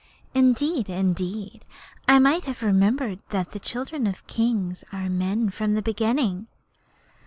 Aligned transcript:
Indeed, 0.33 0.89
indeed, 0.89 1.63
I 2.07 2.17
might 2.17 2.45
have 2.45 2.63
remembered 2.63 3.19
that 3.29 3.51
the 3.51 3.59
children 3.59 4.07
of 4.07 4.25
kings 4.25 4.83
are 4.91 5.09
men 5.09 5.51
from 5.51 5.75
the 5.75 5.81
beginning.' 5.83 6.47